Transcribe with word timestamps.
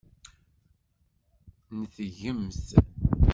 Neṭgemt! 1.79 2.67